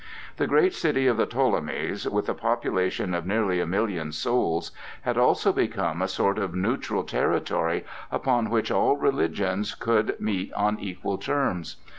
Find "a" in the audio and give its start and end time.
2.27-2.33, 3.61-3.67, 6.01-6.07